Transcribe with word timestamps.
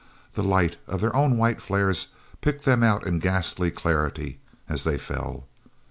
The 0.33 0.41
light 0.41 0.77
of 0.87 0.99
their 0.99 1.15
own 1.15 1.37
white 1.37 1.61
flares 1.61 2.07
picked 2.41 2.65
them 2.65 2.81
out 2.81 3.05
in 3.05 3.19
ghastly 3.19 3.69
clarity 3.69 4.39
as 4.67 4.83
they 4.83 4.97
fell. 4.97 5.45